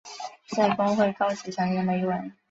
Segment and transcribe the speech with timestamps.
[0.55, 2.33] 在公会高级成员雷文。